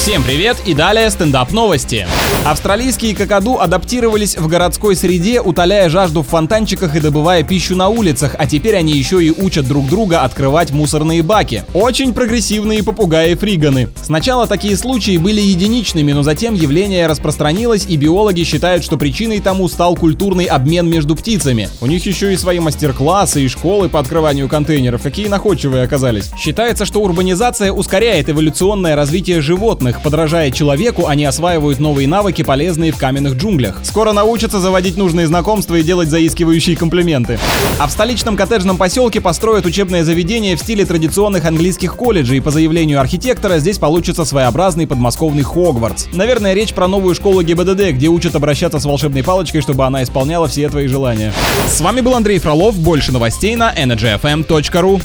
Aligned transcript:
Всем 0.00 0.22
привет 0.22 0.56
и 0.64 0.72
далее 0.72 1.10
стендап 1.10 1.52
новости. 1.52 2.06
Австралийские 2.46 3.14
какаду 3.14 3.58
адаптировались 3.58 4.34
в 4.34 4.48
городской 4.48 4.96
среде, 4.96 5.42
утоляя 5.42 5.90
жажду 5.90 6.22
в 6.22 6.28
фонтанчиках 6.28 6.96
и 6.96 7.00
добывая 7.00 7.42
пищу 7.42 7.76
на 7.76 7.88
улицах, 7.88 8.34
а 8.38 8.46
теперь 8.46 8.76
они 8.76 8.94
еще 8.94 9.22
и 9.22 9.30
учат 9.30 9.68
друг 9.68 9.86
друга 9.88 10.22
открывать 10.22 10.70
мусорные 10.70 11.22
баки. 11.22 11.64
Очень 11.74 12.14
прогрессивные 12.14 12.82
попугаи-фриганы. 12.82 13.90
Сначала 14.02 14.46
такие 14.46 14.74
случаи 14.78 15.18
были 15.18 15.42
единичными, 15.42 16.12
но 16.12 16.22
затем 16.22 16.54
явление 16.54 17.06
распространилось, 17.06 17.84
и 17.86 17.98
биологи 17.98 18.42
считают, 18.44 18.82
что 18.82 18.96
причиной 18.96 19.40
тому 19.40 19.68
стал 19.68 19.96
культурный 19.96 20.46
обмен 20.46 20.88
между 20.88 21.14
птицами. 21.14 21.68
У 21.82 21.86
них 21.86 22.06
еще 22.06 22.32
и 22.32 22.38
свои 22.38 22.58
мастер-классы 22.58 23.42
и 23.42 23.48
школы 23.48 23.90
по 23.90 24.00
открыванию 24.00 24.48
контейнеров. 24.48 25.02
Какие 25.02 25.28
находчивые 25.28 25.84
оказались. 25.84 26.30
Считается, 26.38 26.86
что 26.86 27.02
урбанизация 27.02 27.70
ускоряет 27.70 28.30
эволюционное 28.30 28.96
развитие 28.96 29.42
животных. 29.42 29.90
Подражая 30.02 30.50
человеку, 30.50 31.06
они 31.06 31.24
осваивают 31.24 31.78
новые 31.78 32.08
навыки, 32.08 32.42
полезные 32.42 32.92
в 32.92 32.96
каменных 32.96 33.34
джунглях. 33.34 33.80
Скоро 33.82 34.12
научатся 34.12 34.60
заводить 34.60 34.96
нужные 34.96 35.26
знакомства 35.26 35.74
и 35.74 35.82
делать 35.82 36.08
заискивающие 36.08 36.76
комплименты. 36.76 37.38
А 37.78 37.86
в 37.86 37.90
столичном 37.90 38.36
коттеджном 38.36 38.76
поселке 38.76 39.20
построят 39.20 39.66
учебное 39.66 40.04
заведение 40.04 40.56
в 40.56 40.60
стиле 40.60 40.84
традиционных 40.84 41.44
английских 41.44 41.96
колледжей, 41.96 42.40
по 42.40 42.50
заявлению 42.50 43.00
архитектора 43.00 43.58
здесь 43.58 43.78
получится 43.78 44.24
своеобразный 44.24 44.86
подмосковный 44.86 45.42
Хогвартс. 45.42 46.06
Наверное, 46.12 46.54
речь 46.54 46.72
про 46.72 46.88
новую 46.88 47.14
школу 47.14 47.42
ГИБДД, 47.42 47.92
где 47.92 48.08
учат 48.08 48.34
обращаться 48.34 48.78
с 48.78 48.84
волшебной 48.84 49.22
палочкой, 49.22 49.60
чтобы 49.60 49.84
она 49.84 50.02
исполняла 50.02 50.48
все 50.48 50.68
твои 50.68 50.86
желания. 50.86 51.32
С 51.68 51.80
вами 51.80 52.00
был 52.00 52.14
Андрей 52.14 52.38
Фролов. 52.38 52.76
Больше 52.76 53.12
новостей 53.12 53.54
на 53.56 53.72
energyfm.ru. 53.74 55.02